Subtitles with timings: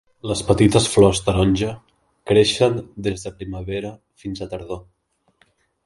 [0.29, 1.69] Les petites flors taronja
[2.31, 3.93] creixen des de primavera
[4.25, 4.85] fins a tardor.